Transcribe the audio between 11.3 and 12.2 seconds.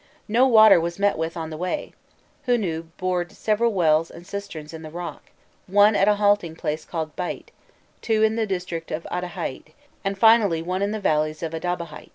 of Adabehaît.